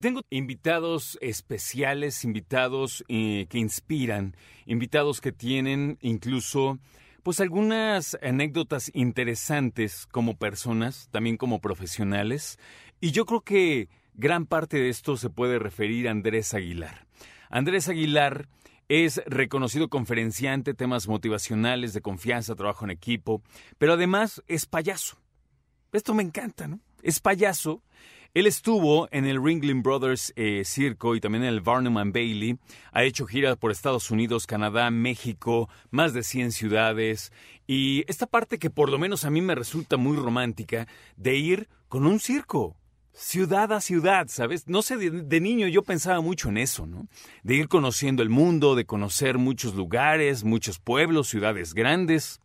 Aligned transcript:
Tengo 0.00 0.22
invitados 0.30 1.18
especiales, 1.20 2.24
invitados 2.24 3.04
eh, 3.08 3.46
que 3.50 3.58
inspiran, 3.58 4.34
invitados 4.64 5.20
que 5.20 5.32
tienen 5.32 5.98
incluso 6.00 6.78
pues 7.22 7.40
algunas 7.40 8.16
anécdotas 8.22 8.90
interesantes 8.94 10.06
como 10.06 10.38
personas, 10.38 11.10
también 11.10 11.36
como 11.36 11.60
profesionales, 11.60 12.58
y 13.02 13.10
yo 13.10 13.26
creo 13.26 13.42
que 13.42 13.90
gran 14.14 14.46
parte 14.46 14.78
de 14.78 14.88
esto 14.88 15.18
se 15.18 15.28
puede 15.28 15.58
referir 15.58 16.08
a 16.08 16.12
Andrés 16.12 16.54
Aguilar. 16.54 17.06
Andrés 17.50 17.90
Aguilar 17.90 18.48
es 18.88 19.22
reconocido 19.26 19.88
conferenciante, 19.88 20.74
temas 20.74 21.08
motivacionales, 21.08 21.92
de 21.92 22.02
confianza, 22.02 22.54
trabajo 22.54 22.84
en 22.84 22.90
equipo, 22.90 23.42
pero 23.78 23.94
además 23.94 24.42
es 24.48 24.66
payaso. 24.66 25.18
Esto 25.92 26.14
me 26.14 26.22
encanta, 26.22 26.68
¿no? 26.68 26.80
Es 27.02 27.20
payaso. 27.20 27.82
Él 28.34 28.46
estuvo 28.46 29.08
en 29.10 29.26
el 29.26 29.44
Ringling 29.44 29.82
Brothers 29.82 30.32
eh, 30.36 30.62
Circo 30.64 31.14
y 31.14 31.20
también 31.20 31.44
en 31.44 31.50
el 31.50 31.60
Barnum 31.60 31.98
and 31.98 32.14
Bailey. 32.14 32.58
Ha 32.92 33.04
hecho 33.04 33.26
giras 33.26 33.58
por 33.58 33.70
Estados 33.70 34.10
Unidos, 34.10 34.46
Canadá, 34.46 34.90
México, 34.90 35.68
más 35.90 36.14
de 36.14 36.22
100 36.22 36.52
ciudades. 36.52 37.30
Y 37.66 38.04
esta 38.08 38.26
parte 38.26 38.58
que 38.58 38.70
por 38.70 38.88
lo 38.88 38.98
menos 38.98 39.26
a 39.26 39.30
mí 39.30 39.42
me 39.42 39.54
resulta 39.54 39.98
muy 39.98 40.16
romántica, 40.16 40.88
de 41.16 41.36
ir 41.36 41.68
con 41.88 42.06
un 42.06 42.20
circo 42.20 42.74
ciudad 43.12 43.72
a 43.72 43.80
ciudad, 43.80 44.26
¿sabes? 44.28 44.68
No 44.68 44.82
sé, 44.82 44.96
de, 44.96 45.40
niño 45.40 45.68
yo 45.68 45.82
pensaba 45.82 46.20
mucho 46.20 46.48
en 46.48 46.58
eso, 46.58 46.86
¿no? 46.86 47.08
De 47.42 47.54
ir 47.54 47.68
conociendo 47.68 48.22
el 48.22 48.30
mundo, 48.30 48.74
de 48.74 48.84
conocer 48.84 49.38
muchos 49.38 49.74
lugares, 49.74 50.44
muchos 50.44 50.78
pueblos, 50.78 51.28
ciudades 51.28 51.74
grandes. 51.74 52.40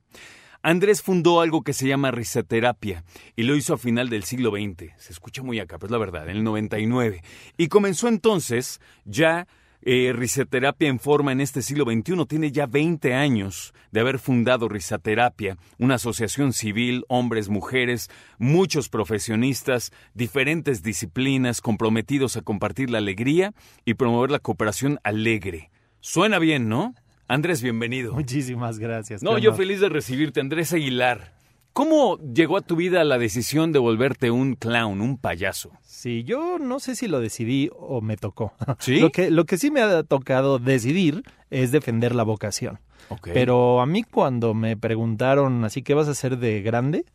Andrés 0.61 1.01
fundó 1.01 1.41
algo 1.41 1.61
que 1.61 1.73
se 1.73 1.87
llama 1.87 2.11
risoterapia 2.11 3.03
y 3.35 3.43
lo 3.43 3.55
hizo 3.55 3.73
a 3.73 3.77
final 3.77 4.09
del 4.09 4.23
siglo 4.23 4.51
XX. 4.51 4.91
Se 4.97 5.13
escucha 5.13 5.41
muy 5.43 5.59
acá, 5.59 5.77
pero 5.77 5.87
es 5.87 5.91
la 5.91 5.97
verdad, 5.97 6.29
en 6.29 6.37
el 6.37 6.43
99. 6.43 7.21
Y 7.57 7.67
comenzó 7.67 8.07
entonces 8.07 8.81
ya 9.05 9.47
eh, 9.81 10.13
Risoterapia 10.13 10.89
en 10.89 10.99
forma 10.99 11.31
en 11.31 11.41
este 11.41 11.61
siglo 11.61 11.85
XXI. 11.85 12.25
Tiene 12.27 12.51
ya 12.51 12.65
20 12.65 13.13
años 13.13 13.73
de 13.91 13.99
haber 13.99 14.19
fundado 14.19 14.69
Risoterapia, 14.69 15.57
una 15.77 15.95
asociación 15.95 16.53
civil, 16.53 17.05
hombres, 17.07 17.49
mujeres, 17.49 18.09
muchos 18.37 18.89
profesionistas, 18.89 19.91
diferentes 20.13 20.83
disciplinas 20.83 21.61
comprometidos 21.61 22.37
a 22.37 22.41
compartir 22.41 22.89
la 22.89 22.97
alegría 22.97 23.53
y 23.85 23.93
promover 23.93 24.31
la 24.31 24.39
cooperación 24.39 24.99
alegre. 25.03 25.71
Suena 25.99 26.39
bien, 26.39 26.69
¿no? 26.69 26.93
Andrés, 27.27 27.61
bienvenido. 27.61 28.13
Muchísimas 28.13 28.79
gracias. 28.79 29.21
No, 29.21 29.37
yo 29.37 29.53
feliz 29.53 29.81
de 29.81 29.89
recibirte, 29.89 30.39
Andrés 30.39 30.71
Aguilar. 30.71 31.36
¿Cómo 31.77 32.17
llegó 32.17 32.57
a 32.57 32.61
tu 32.61 32.75
vida 32.75 33.03
la 33.03 33.19
decisión 33.19 33.71
de 33.71 33.77
volverte 33.77 34.31
un 34.31 34.55
clown, 34.55 34.99
un 34.99 35.15
payaso? 35.15 35.73
Sí, 35.83 36.23
yo 36.23 36.57
no 36.57 36.79
sé 36.79 36.95
si 36.95 37.07
lo 37.07 37.19
decidí 37.19 37.69
o 37.77 38.01
me 38.01 38.17
tocó. 38.17 38.53
¿Sí? 38.79 38.99
Lo 38.99 39.11
que, 39.11 39.29
lo 39.29 39.45
que 39.45 39.59
sí 39.59 39.69
me 39.69 39.81
ha 39.81 40.01
tocado 40.01 40.57
decidir 40.57 41.21
es 41.51 41.71
defender 41.71 42.15
la 42.15 42.23
vocación. 42.23 42.79
Okay. 43.09 43.31
Pero 43.31 43.79
a 43.79 43.85
mí 43.85 44.01
cuando 44.01 44.55
me 44.55 44.75
preguntaron, 44.75 45.63
así, 45.65 45.83
¿qué 45.83 45.93
vas 45.93 46.07
a 46.07 46.11
hacer 46.11 46.39
de 46.39 46.63
grande? 46.63 47.05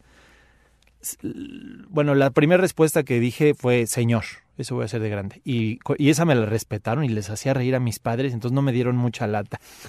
Bueno, 1.88 2.14
la 2.14 2.30
primera 2.30 2.60
respuesta 2.60 3.02
que 3.02 3.20
dije 3.20 3.54
fue, 3.54 3.86
Señor, 3.86 4.24
eso 4.58 4.74
voy 4.74 4.82
a 4.82 4.84
hacer 4.84 5.00
de 5.00 5.08
grande. 5.08 5.40
Y, 5.44 5.78
y, 5.98 6.10
esa 6.10 6.24
me 6.24 6.34
la 6.34 6.46
respetaron 6.46 7.04
y 7.04 7.08
les 7.08 7.30
hacía 7.30 7.54
reír 7.54 7.74
a 7.74 7.80
mis 7.80 7.98
padres, 7.98 8.32
entonces 8.32 8.54
no 8.54 8.62
me 8.62 8.72
dieron 8.72 8.96
mucha 8.96 9.26
lata. 9.26 9.60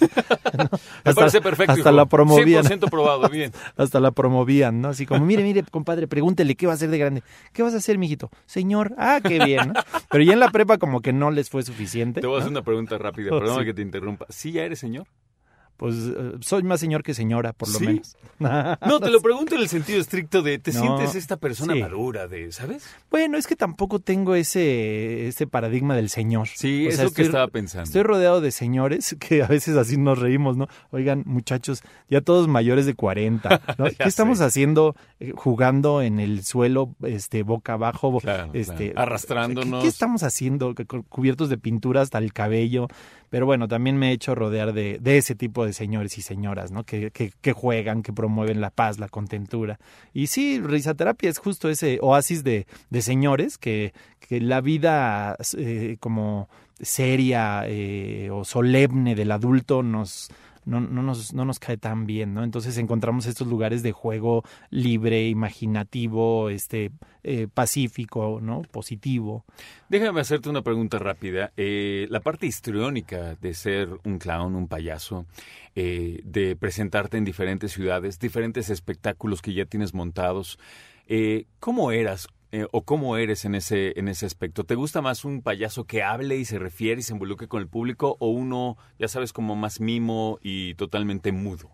¿no? 0.58 0.64
me 0.72 0.78
hasta, 1.04 1.14
parece 1.14 1.40
perfecto. 1.40 1.72
Hasta 1.72 1.90
hijo. 1.90 1.96
la 1.96 2.06
promovían. 2.06 2.64
100% 2.64 2.90
probado, 2.90 3.28
bien. 3.28 3.52
hasta 3.76 4.00
la 4.00 4.10
promovían, 4.10 4.80
¿no? 4.80 4.88
Así 4.88 5.06
como, 5.06 5.24
mire, 5.24 5.42
mire, 5.42 5.62
compadre, 5.70 6.08
pregúntele 6.08 6.54
qué 6.54 6.66
va 6.66 6.72
a 6.72 6.76
hacer 6.76 6.90
de 6.90 6.98
grande. 6.98 7.22
¿Qué 7.52 7.62
vas 7.62 7.74
a 7.74 7.76
hacer, 7.76 7.98
mijito? 7.98 8.30
Señor, 8.46 8.94
ah, 8.98 9.20
qué 9.22 9.44
bien, 9.44 9.68
¿no? 9.68 9.80
Pero 10.10 10.24
ya 10.24 10.32
en 10.32 10.40
la 10.40 10.50
prepa 10.50 10.78
como 10.78 11.00
que 11.00 11.12
no 11.12 11.30
les 11.30 11.50
fue 11.50 11.62
suficiente. 11.62 12.20
Te 12.20 12.26
voy 12.26 12.36
a 12.36 12.38
hacer 12.40 12.50
¿no? 12.50 12.58
una 12.58 12.64
pregunta 12.64 12.98
rápida, 12.98 13.30
Oh, 13.32 13.38
perdón 13.40 13.60
sí. 13.60 13.64
que 13.66 13.74
te 13.74 13.82
interrumpa. 13.82 14.26
¿Sí 14.30 14.52
ya 14.52 14.64
eres 14.64 14.78
señor? 14.78 15.06
Pues 15.76 15.94
uh, 15.96 16.38
soy 16.40 16.62
más 16.62 16.80
señor 16.80 17.02
que 17.02 17.14
señora, 17.14 17.52
por 17.52 17.68
lo 17.72 17.78
¿Sí? 17.78 17.86
menos. 17.86 18.16
No, 18.40 19.00
te 19.00 19.10
lo 19.10 19.20
pregunto 19.20 19.54
en 19.54 19.60
el 19.62 19.68
sentido 19.68 20.00
estricto 20.00 20.42
de, 20.42 20.58
¿te 20.58 20.72
No, 20.72 20.80
sientes 20.80 21.14
esta 21.14 21.36
persona 21.36 21.72
sí. 21.74 21.80
madura, 21.80 22.26
de, 22.26 22.50
¿sabes? 22.52 22.84
Bueno, 23.10 23.38
es 23.38 23.46
que 23.46 23.54
tampoco 23.56 24.00
tengo 24.00 24.34
ese, 24.34 25.28
ese 25.28 25.46
paradigma 25.46 25.94
del 25.94 26.10
señor. 26.10 26.48
Sí, 26.48 26.86
O 26.86 26.88
es 26.90 26.96
sea, 26.96 27.04
lo 27.04 27.12
que 27.12 27.22
estaba 27.22 27.46
pensando. 27.48 27.84
Estoy 27.84 28.02
rodeado 28.02 28.40
de 28.40 28.50
señores 28.50 29.16
que 29.20 29.42
a 29.42 29.46
veces 29.46 29.76
así 29.76 29.96
nos 29.96 30.18
reímos, 30.18 30.56
¿no? 30.56 30.66
Oigan, 30.90 31.22
muchachos, 31.26 31.82
ya 32.10 32.20
todos 32.20 32.48
mayores 32.48 32.86
de 32.86 32.94
40, 32.94 33.60
¿no? 33.78 33.84
¿Qué 33.86 34.08
estamos 34.08 34.38
sé. 34.38 34.44
haciendo 34.44 34.96
eh, 35.20 35.32
jugando 35.34 36.02
en 36.02 36.18
el 36.18 36.44
suelo, 36.44 36.94
este, 37.04 37.44
boca 37.44 37.74
abajo? 37.74 38.18
Claro, 38.20 38.50
este, 38.52 38.92
claro. 38.92 39.00
Arrastrándonos. 39.08 39.80
¿Qué, 39.80 39.84
qué 39.84 39.88
estamos 39.88 40.22
haciendo? 40.24 40.74
Cubiertos 41.08 41.48
de 41.48 41.56
pintura 41.56 42.00
hasta 42.02 42.18
el 42.18 42.32
cabello. 42.32 42.88
Pero 43.30 43.46
bueno, 43.46 43.66
también 43.66 43.96
me 43.96 44.10
he 44.10 44.12
hecho 44.12 44.34
rodear 44.36 44.72
de, 44.72 44.98
de 45.00 45.18
ese 45.18 45.34
tipo 45.34 45.64
de 45.66 45.72
señores 45.74 46.16
y 46.18 46.22
señoras, 46.22 46.70
¿no? 46.70 46.84
Que, 46.84 47.10
que, 47.10 47.52
juegan, 47.52 48.02
que 48.02 48.12
promueven 48.12 48.60
la 48.60 48.70
paz, 48.70 48.98
la 48.98 49.08
contentura. 49.08 49.78
Y 50.12 50.28
sí, 50.28 50.60
risaterapia 50.60 51.28
es 51.28 51.38
justo 51.38 51.68
ese 51.68 51.98
oasis 52.00 52.44
de, 52.44 52.66
de 52.90 53.02
señores 53.02 53.58
que, 53.58 53.92
que 54.20 54.40
la 54.40 54.60
vida 54.60 55.36
eh, 55.58 55.96
como 56.00 56.48
seria 56.80 57.64
eh, 57.66 58.30
o 58.30 58.44
solemne 58.44 59.14
del 59.14 59.30
adulto 59.30 59.82
nos, 59.82 60.28
no, 60.64 60.80
no, 60.80 61.02
nos, 61.02 61.34
no 61.34 61.44
nos 61.44 61.58
cae 61.58 61.76
tan 61.76 62.06
bien, 62.06 62.34
¿no? 62.34 62.44
Entonces 62.44 62.78
encontramos 62.78 63.26
estos 63.26 63.46
lugares 63.46 63.82
de 63.82 63.92
juego 63.92 64.44
libre, 64.70 65.28
imaginativo, 65.28 66.48
este, 66.50 66.90
eh, 67.22 67.48
pacífico, 67.52 68.38
¿no? 68.42 68.62
Positivo. 68.62 69.44
Déjame 69.88 70.20
hacerte 70.20 70.48
una 70.48 70.62
pregunta 70.62 70.98
rápida. 70.98 71.52
Eh, 71.56 72.06
la 72.10 72.20
parte 72.20 72.46
histriónica 72.46 73.34
de 73.36 73.54
ser 73.54 73.88
un 74.04 74.18
clown, 74.18 74.54
un 74.54 74.68
payaso, 74.68 75.26
eh, 75.74 76.20
de 76.24 76.56
presentarte 76.56 77.16
en 77.16 77.24
diferentes 77.24 77.72
ciudades, 77.72 78.18
diferentes 78.18 78.70
espectáculos 78.70 79.42
que 79.42 79.54
ya 79.54 79.64
tienes 79.64 79.94
montados, 79.94 80.58
¿cómo 81.60 81.92
eras 81.92 82.28
eh, 82.54 82.68
o 82.70 82.84
cómo 82.84 83.16
eres 83.16 83.44
en 83.44 83.56
ese, 83.56 83.98
en 83.98 84.06
ese 84.06 84.26
aspecto? 84.26 84.62
¿Te 84.62 84.76
gusta 84.76 85.02
más 85.02 85.24
un 85.24 85.42
payaso 85.42 85.86
que 85.86 86.04
hable 86.04 86.36
y 86.36 86.44
se 86.44 86.60
refiere 86.60 87.00
y 87.00 87.02
se 87.02 87.12
involucre 87.12 87.48
con 87.48 87.60
el 87.60 87.66
público 87.66 88.16
o 88.20 88.28
uno, 88.28 88.76
ya 88.96 89.08
sabes, 89.08 89.32
como 89.32 89.56
más 89.56 89.80
mimo 89.80 90.38
y 90.40 90.74
totalmente 90.74 91.32
mudo? 91.32 91.70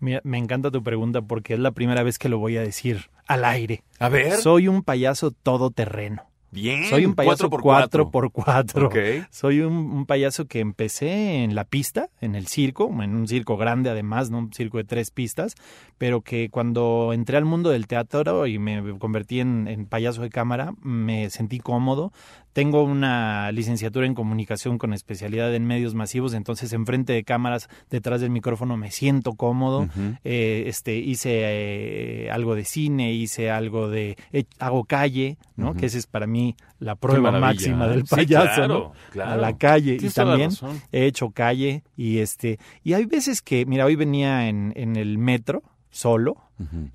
Mira, 0.00 0.20
me 0.24 0.38
encanta 0.38 0.72
tu 0.72 0.82
pregunta 0.82 1.22
porque 1.22 1.54
es 1.54 1.60
la 1.60 1.70
primera 1.70 2.02
vez 2.02 2.18
que 2.18 2.28
lo 2.28 2.38
voy 2.38 2.56
a 2.56 2.62
decir 2.62 3.10
al 3.28 3.44
aire. 3.44 3.84
A 4.00 4.08
ver. 4.08 4.32
Soy 4.38 4.66
un 4.66 4.82
payaso 4.82 5.30
todoterreno. 5.30 6.28
Bien. 6.54 6.84
Soy 6.88 7.04
un 7.04 7.14
payaso 7.14 7.50
4 7.50 8.10
por 8.10 8.30
4 8.30 8.86
Ok. 8.86 8.96
Soy 9.30 9.60
un, 9.60 9.74
un 9.74 10.06
payaso 10.06 10.46
que 10.46 10.60
empecé 10.60 11.42
en 11.42 11.54
la 11.54 11.64
pista, 11.64 12.08
en 12.20 12.34
el 12.34 12.46
circo, 12.46 12.88
en 13.02 13.14
un 13.14 13.26
circo 13.26 13.56
grande 13.56 13.90
además, 13.90 14.30
¿no? 14.30 14.38
un 14.38 14.52
circo 14.52 14.78
de 14.78 14.84
tres 14.84 15.10
pistas, 15.10 15.54
pero 15.98 16.20
que 16.20 16.48
cuando 16.50 17.12
entré 17.12 17.36
al 17.36 17.44
mundo 17.44 17.70
del 17.70 17.86
teatro 17.86 18.46
y 18.46 18.58
me 18.58 18.98
convertí 18.98 19.40
en, 19.40 19.66
en 19.68 19.86
payaso 19.86 20.22
de 20.22 20.30
cámara, 20.30 20.72
me 20.82 21.28
sentí 21.30 21.58
cómodo. 21.58 22.12
Tengo 22.52 22.84
una 22.84 23.50
licenciatura 23.50 24.06
en 24.06 24.14
comunicación 24.14 24.78
con 24.78 24.92
especialidad 24.92 25.52
en 25.56 25.66
medios 25.66 25.94
masivos, 25.94 26.34
entonces 26.34 26.72
enfrente 26.72 27.12
de 27.12 27.24
cámaras, 27.24 27.68
detrás 27.90 28.20
del 28.20 28.30
micrófono, 28.30 28.76
me 28.76 28.92
siento 28.92 29.32
cómodo. 29.32 29.88
Eh, 30.22 30.64
este, 30.68 30.94
hice 30.98 31.30
eh, 31.42 32.30
algo 32.30 32.54
de 32.54 32.64
cine, 32.64 33.12
hice 33.12 33.50
algo 33.50 33.88
de... 33.88 34.16
eh, 34.32 34.44
hago 34.60 34.84
calle, 34.84 35.36
¿no? 35.56 35.74
Que 35.74 35.86
esa 35.86 35.98
es 35.98 36.06
para 36.06 36.28
mí 36.28 36.43
la 36.78 36.94
prueba 36.96 37.30
máxima 37.32 37.86
del 37.88 38.06
Sí, 38.06 38.14
payaso, 38.14 38.54
claro, 38.54 38.68
¿no? 38.68 38.92
claro. 39.10 39.32
A 39.32 39.36
la 39.36 39.56
calle. 39.56 39.96
Tienes 39.96 40.12
y 40.12 40.14
también 40.14 40.50
he 40.92 41.06
hecho 41.06 41.30
calle 41.30 41.82
y 41.96 42.18
este... 42.18 42.58
Y 42.82 42.92
hay 42.94 43.04
veces 43.06 43.42
que, 43.42 43.64
mira, 43.66 43.84
hoy 43.86 43.96
venía 43.96 44.48
en, 44.48 44.72
en 44.76 44.96
el 44.96 45.18
metro 45.18 45.62
solo 45.90 46.36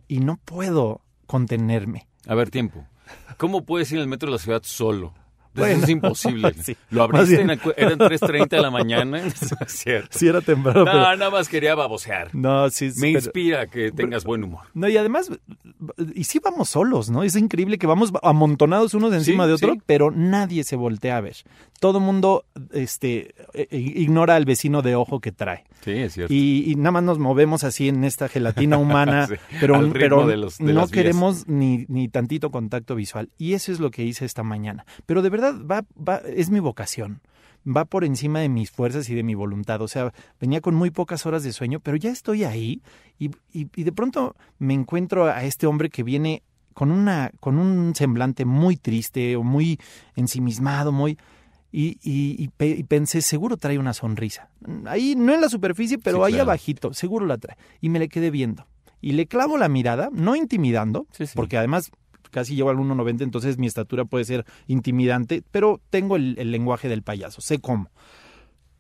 y 0.08 0.20
no 0.20 0.38
puedo 0.44 1.02
contenerme. 1.26 2.08
A 2.28 2.36
ver, 2.36 2.50
tiempo. 2.50 2.86
¿Cómo 3.38 3.64
puedes 3.66 3.92
ir 3.92 3.98
en 3.98 4.04
el 4.04 4.08
metro 4.10 4.28
de 4.30 4.34
la 4.38 4.40
ciudad 4.44 4.62
solo? 4.64 5.14
Eso 5.54 5.62
Bueno, 5.66 5.84
es 5.84 5.90
imposible. 5.90 6.54
sí. 6.64 6.78
Lo 6.92 7.04
abriste, 7.04 7.42
en 7.42 7.50
el- 7.50 7.60
eran 7.76 7.98
3.30 8.00 8.48
de 8.50 8.62
la 8.62 8.72
mañana. 8.72 9.22
Es 9.26 9.52
cierto. 9.68 10.18
Si 10.18 10.28
era 10.28 10.42
temprano, 10.42 10.80
No, 10.80 10.86
pero... 10.86 10.98
nada 11.18 11.30
más 11.32 11.50
quería 11.50 11.76
babosear. 11.76 12.34
No, 12.34 12.70
sí, 12.70 12.92
Me 12.98 13.08
pero- 13.14 13.20
inspira 13.20 13.68
que 13.68 13.92
tengas 13.92 14.24
buen 14.24 14.44
humor. 14.44 14.62
No, 14.74 14.88
y 14.88 14.96
además, 14.98 15.32
y 16.14 16.24
sí 16.26 16.40
vamos 16.44 16.70
solos, 16.70 17.10
¿no? 17.10 17.24
Es 17.24 17.36
increíble 17.36 17.78
que 17.78 17.88
vamos 17.88 18.12
amontonados 18.22 18.94
unos 18.94 19.14
encima 19.14 19.44
Sí, 19.46 19.48
de 19.50 19.54
otro, 19.56 19.74
sí. 19.74 19.82
pero 19.86 20.12
nadie 20.12 20.64
se 20.64 20.76
voltea 20.76 21.18
a 21.18 21.22
ver. 21.22 21.36
Todo 21.80 22.00
mundo 22.00 22.46
este, 22.72 23.34
eh, 23.54 23.68
ignora 23.72 24.36
al 24.36 24.46
vecino 24.46 24.82
de 24.82 24.96
ojo 24.96 25.20
que 25.22 25.32
trae. 25.32 25.64
Sí, 25.82 25.92
es 25.92 26.14
cierto. 26.14 26.34
Y, 26.34 26.66
y 26.70 26.76
nada 26.76 26.92
más 26.92 27.04
nos 27.04 27.20
movemos 27.20 27.64
así 27.64 27.88
en 27.88 28.04
esta 28.04 28.28
gelatina 28.28 28.78
humana, 28.78 29.28
Sí, 29.30 29.36
pero, 29.62 29.90
pero 29.94 30.28
de 30.28 30.38
los- 30.38 30.58
de 30.58 30.74
no 30.74 30.88
queremos 30.90 31.48
ni, 31.48 31.86
ni 31.88 32.10
tantito 32.10 32.52
contacto 32.52 32.96
visual. 32.96 33.30
Y 33.38 33.54
eso 33.54 33.72
es 33.72 33.80
lo 33.80 33.90
que 33.92 34.04
hice 34.04 34.26
esta 34.26 34.44
mañana. 34.44 34.86
Pero 35.06 35.22
de 35.22 35.30
verdad, 35.30 35.39
va, 35.40 35.86
va, 35.96 36.18
es 36.26 36.50
mi 36.50 36.60
vocación. 36.60 37.22
va 37.66 37.86
por 37.86 38.04
encima 38.04 38.40
de 38.40 38.50
mis 38.50 38.72
fuerzas 38.72 39.10
y 39.10 39.16
de 39.16 39.24
mi 39.24 39.36
voluntad. 39.36 39.82
O 39.82 39.88
sea, 39.88 40.14
venía 40.40 40.62
con 40.62 40.76
muy 40.76 40.92
pocas 40.92 41.26
horas 41.26 41.44
de 41.44 41.54
sueño, 41.54 41.80
pero 41.80 41.98
ya 41.98 42.12
estoy 42.12 42.44
ahí 42.44 42.82
y, 43.18 43.32
y 43.54 43.84
de 43.84 43.92
pronto 43.92 44.36
me 44.58 44.74
encuentro 44.74 45.26
a 45.26 45.44
este 45.44 45.68
hombre 45.68 45.90
que 45.90 46.04
viene 46.04 46.44
con, 46.80 46.92
una, 46.92 47.32
con 47.42 47.60
un 47.60 47.94
semblante 47.94 48.46
muy 48.46 48.78
triste 48.78 49.36
o 49.36 49.44
muy 49.44 49.80
ensimismado, 50.16 50.94
muy... 50.94 51.18
Y, 51.74 51.98
y, 52.02 52.48
pensé, 52.84 53.22
seguro 53.22 53.58
trae 53.58 53.78
una 53.78 53.94
sonrisa. 53.94 54.50
Ahí, 54.86 55.14
no 55.16 55.34
en 55.34 55.42
la 55.42 55.50
superficie, 55.50 55.98
pero 56.00 56.24
ahí 56.24 56.40
abajito, 56.40 56.94
seguro 56.94 57.26
la 57.26 57.38
trae. 57.38 57.58
Y 57.82 57.90
me 57.90 58.00
le 58.00 58.08
quedé 58.08 58.32
viendo. 58.32 58.66
Y 59.02 59.12
le 59.12 59.28
clavo 59.28 59.58
la 59.58 59.68
mirada, 59.68 60.10
no 60.14 60.38
intimidando, 60.38 61.06
porque 61.36 61.58
además 61.58 61.92
casi 62.32 62.56
llego 62.56 62.70
al 62.70 62.78
1,90, 62.78 63.22
entonces 63.22 63.58
mi 63.58 63.68
estatura 63.68 64.06
puede 64.06 64.26
ser 64.26 64.46
intimidante, 64.68 65.44
pero 65.52 65.82
tengo 65.90 66.16
el, 66.16 66.36
el 66.38 66.52
lenguaje 66.52 66.90
del 66.90 67.04
payaso, 67.04 67.42
sé 67.42 67.60
cómo. 67.60 67.90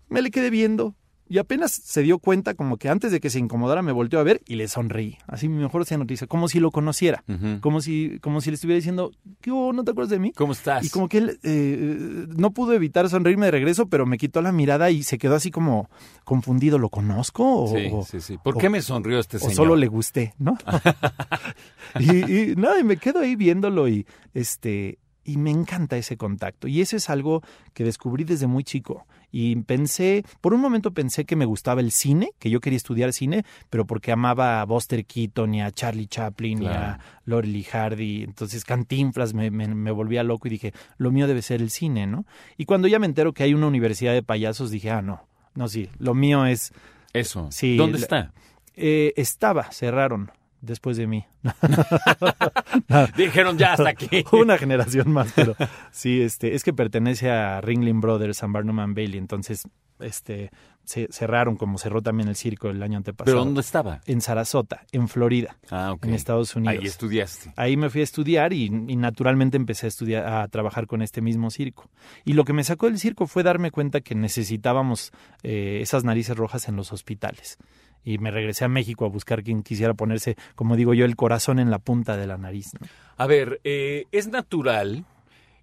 Me 0.07 0.21
le 0.21 0.31
quedé 0.31 0.49
viendo, 0.49 0.95
y 1.29 1.37
apenas 1.37 1.71
se 1.71 2.01
dio 2.01 2.17
cuenta, 2.17 2.55
como 2.55 2.77
que 2.77 2.89
antes 2.89 3.11
de 3.11 3.19
que 3.19 3.29
se 3.29 3.37
incomodara, 3.37 3.83
me 3.83 3.91
volteó 3.91 4.19
a 4.19 4.23
ver 4.23 4.41
y 4.47 4.55
le 4.55 4.67
sonreí. 4.67 5.19
Así 5.27 5.47
mi 5.47 5.61
mejor 5.61 5.85
sea 5.85 5.99
noticia, 5.99 6.25
como 6.25 6.47
si 6.47 6.59
lo 6.59 6.71
conociera. 6.71 7.23
como, 7.61 7.81
si, 7.81 8.17
como 8.21 8.41
si 8.41 8.49
le 8.49 8.55
estuviera 8.55 8.77
diciendo, 8.77 9.11
¿qué 9.39 9.51
¿No 9.51 9.83
te 9.83 9.91
acuerdas 9.91 10.09
de 10.09 10.19
mí? 10.19 10.31
¿Cómo 10.31 10.53
estás? 10.53 10.83
Y 10.83 10.89
como 10.89 11.07
que 11.07 11.19
él 11.19 11.39
eh, 11.43 12.25
no 12.35 12.51
pudo 12.51 12.73
evitar 12.73 13.07
sonreírme 13.09 13.45
de 13.45 13.51
regreso, 13.51 13.87
pero 13.87 14.07
me 14.07 14.17
quitó 14.17 14.41
la 14.41 14.51
mirada 14.51 14.89
y 14.89 15.03
se 15.03 15.19
quedó 15.19 15.35
así 15.35 15.51
como 15.51 15.89
confundido. 16.23 16.79
¿Lo 16.79 16.89
conozco? 16.89 17.63
O, 17.63 17.67
sí, 17.67 17.91
sí, 18.09 18.21
sí. 18.21 18.37
¿Por 18.43 18.57
qué 18.57 18.69
me 18.69 18.81
sonrió 18.81 19.19
este 19.19 19.37
señor? 19.37 19.53
O 19.53 19.55
solo 19.55 19.75
le 19.75 19.87
gusté, 19.87 20.33
¿no? 20.39 20.57
y, 21.99 22.51
y 22.51 22.55
nada, 22.55 22.79
y 22.79 22.83
me 22.83 22.97
quedo 22.97 23.19
ahí 23.19 23.35
viéndolo 23.35 23.87
y 23.87 24.07
este 24.33 24.97
y 25.29 25.37
me 25.37 25.51
encanta 25.51 25.95
ese 25.97 26.17
contacto. 26.17 26.67
Y 26.67 26.81
eso 26.81 26.95
es 26.97 27.09
algo 27.09 27.43
que 27.73 27.83
descubrí 27.83 28.23
desde 28.23 28.47
muy 28.47 28.63
chico. 28.63 29.05
Y 29.31 29.55
pensé, 29.57 30.23
por 30.41 30.53
un 30.53 30.61
momento 30.61 30.91
pensé 30.91 31.25
que 31.25 31.35
me 31.35 31.45
gustaba 31.45 31.81
el 31.81 31.91
cine, 31.91 32.31
que 32.39 32.49
yo 32.49 32.59
quería 32.59 32.77
estudiar 32.77 33.13
cine, 33.13 33.43
pero 33.69 33.85
porque 33.85 34.11
amaba 34.11 34.61
a 34.61 34.65
Buster 34.65 35.05
Keaton 35.05 35.53
y 35.53 35.61
a 35.61 35.71
Charlie 35.71 36.07
Chaplin 36.07 36.63
y 36.63 36.67
a 36.67 36.99
Laurel 37.25 37.63
Hardy. 37.63 38.23
Entonces 38.23 38.65
Cantinflas 38.65 39.33
me, 39.33 39.51
me, 39.51 39.67
me, 39.67 39.91
volvía 39.91 40.23
loco 40.23 40.47
y 40.47 40.51
dije, 40.51 40.73
lo 40.97 41.11
mío 41.11 41.27
debe 41.27 41.41
ser 41.41 41.61
el 41.61 41.69
cine, 41.69 42.07
¿no? 42.07 42.25
Y 42.57 42.65
cuando 42.65 42.87
ya 42.87 42.99
me 42.99 43.05
entero 43.05 43.33
que 43.33 43.43
hay 43.43 43.53
una 43.53 43.67
universidad 43.67 44.13
de 44.13 44.23
payasos, 44.23 44.71
dije, 44.71 44.89
ah, 44.91 45.01
no, 45.01 45.25
no, 45.55 45.67
sí, 45.67 45.89
lo 45.99 46.13
mío 46.13 46.45
es... 46.45 46.73
Eso. 47.13 47.47
Sí, 47.51 47.75
¿Dónde 47.75 47.97
está? 47.97 48.33
Eh, 48.75 49.13
estaba, 49.17 49.71
cerraron 49.71 50.31
después 50.61 50.97
de 50.97 51.07
mí. 51.07 51.25
Dijeron 53.17 53.57
ya 53.57 53.73
hasta 53.73 53.89
aquí. 53.89 54.23
Una 54.31 54.57
generación 54.57 55.11
más, 55.11 55.31
pero 55.35 55.55
sí, 55.91 56.21
este, 56.21 56.55
es 56.55 56.63
que 56.63 56.73
pertenece 56.73 57.29
a 57.29 57.61
Ringling 57.61 58.01
Brothers 58.01 58.43
and 58.43 58.53
Barnum 58.53 58.79
and 58.79 58.95
Bailey, 58.95 59.17
entonces 59.17 59.67
este 59.99 60.51
se 60.89 61.07
cerraron 61.11 61.55
como 61.55 61.77
cerró 61.77 62.01
también 62.01 62.29
el 62.29 62.35
circo 62.35 62.69
el 62.69 62.81
año 62.81 62.97
antepasado. 62.97 63.35
¿Pero 63.35 63.45
dónde 63.45 63.61
estaba? 63.61 64.01
En 64.07 64.21
Sarasota, 64.21 64.87
en 64.91 65.07
Florida, 65.07 65.55
ah, 65.69 65.95
en 66.01 66.15
Estados 66.15 66.55
Unidos. 66.55 66.79
Ahí 66.79 66.87
estudiaste. 66.87 67.53
Ahí 67.57 67.77
me 67.77 67.91
fui 67.91 68.01
a 68.01 68.03
estudiar 68.03 68.53
y, 68.53 68.71
naturalmente 68.71 69.55
empecé 69.55 69.85
a 69.85 69.89
estudiar 69.89 70.25
a 70.25 70.47
trabajar 70.47 70.87
con 70.87 71.03
este 71.03 71.21
mismo 71.21 71.51
circo. 71.51 71.91
Y 72.25 72.33
lo 72.33 72.43
que 72.43 72.53
me 72.53 72.63
sacó 72.63 72.87
del 72.87 72.97
circo 72.97 73.27
fue 73.27 73.43
darme 73.43 73.69
cuenta 73.69 74.01
que 74.01 74.15
necesitábamos 74.15 75.11
eh, 75.43 75.77
esas 75.79 76.03
narices 76.03 76.35
rojas 76.35 76.67
en 76.67 76.75
los 76.75 76.91
hospitales 76.91 77.59
y 78.03 78.17
me 78.17 78.31
regresé 78.31 78.65
a 78.65 78.69
México 78.69 79.05
a 79.05 79.09
buscar 79.09 79.43
quien 79.43 79.63
quisiera 79.63 79.93
ponerse, 79.93 80.35
como 80.55 80.75
digo 80.75 80.93
yo, 80.93 81.05
el 81.05 81.15
corazón 81.15 81.59
en 81.59 81.69
la 81.71 81.79
punta 81.79 82.17
de 82.17 82.27
la 82.27 82.37
nariz. 82.37 82.71
A 83.17 83.27
ver, 83.27 83.59
eh, 83.63 84.05
es 84.11 84.27
natural, 84.27 85.05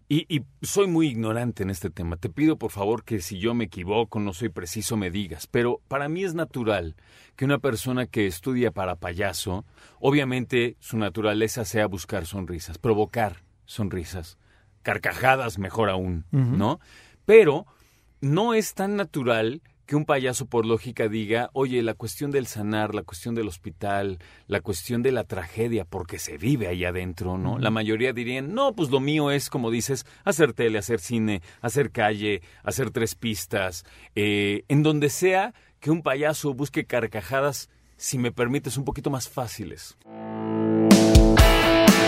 y, 0.08 0.26
y, 0.28 0.44
soy 0.62 0.86
muy 0.86 1.08
ignorante 1.08 1.64
en 1.64 1.70
este 1.70 1.90
tema, 1.90 2.16
te 2.16 2.28
pido 2.28 2.56
por 2.56 2.70
favor 2.70 3.02
que 3.02 3.20
si 3.20 3.38
yo 3.38 3.54
me 3.54 3.64
equivoco, 3.64 4.20
no 4.20 4.32
soy 4.32 4.50
preciso, 4.50 4.96
me 4.96 5.10
digas, 5.10 5.48
pero 5.48 5.80
para 5.88 6.08
mí 6.08 6.22
es 6.22 6.34
natural 6.34 6.94
que 7.34 7.44
una 7.44 7.58
persona 7.58 8.06
que 8.06 8.26
estudia 8.26 8.70
para 8.70 8.96
payaso, 8.96 9.64
obviamente 9.98 10.76
su 10.78 10.96
naturaleza 10.96 11.64
sea 11.64 11.86
buscar 11.86 12.26
sonrisas, 12.26 12.78
provocar 12.78 13.42
sonrisas, 13.64 14.38
carcajadas 14.82 15.58
mejor 15.58 15.90
aún, 15.90 16.24
¿no? 16.30 16.78
Pero 17.24 17.66
no 18.20 18.54
es 18.54 18.74
tan 18.74 18.94
natural 18.94 19.60
que 19.86 19.96
un 19.96 20.04
payaso 20.04 20.46
por 20.46 20.66
lógica 20.66 21.08
diga, 21.08 21.50
oye, 21.52 21.82
la 21.82 21.94
cuestión 21.94 22.32
del 22.32 22.46
sanar, 22.46 22.94
la 22.94 23.02
cuestión 23.02 23.34
del 23.34 23.46
hospital, 23.46 24.18
la 24.48 24.60
cuestión 24.60 25.02
de 25.02 25.12
la 25.12 25.24
tragedia, 25.24 25.84
porque 25.84 26.18
se 26.18 26.36
vive 26.36 26.66
ahí 26.66 26.84
adentro, 26.84 27.38
¿no? 27.38 27.58
La 27.58 27.70
mayoría 27.70 28.12
dirían, 28.12 28.52
no, 28.52 28.74
pues 28.74 28.90
lo 28.90 29.00
mío 29.00 29.30
es, 29.30 29.48
como 29.48 29.70
dices, 29.70 30.04
hacer 30.24 30.52
tele, 30.52 30.78
hacer 30.78 30.98
cine, 30.98 31.40
hacer 31.60 31.92
calle, 31.92 32.42
hacer 32.64 32.90
tres 32.90 33.14
pistas, 33.14 33.84
eh, 34.16 34.64
en 34.68 34.82
donde 34.82 35.08
sea 35.08 35.54
que 35.78 35.90
un 35.90 36.02
payaso 36.02 36.52
busque 36.52 36.84
carcajadas, 36.84 37.70
si 37.96 38.18
me 38.18 38.32
permites, 38.32 38.76
un 38.76 38.84
poquito 38.84 39.10
más 39.10 39.28
fáciles. 39.28 39.96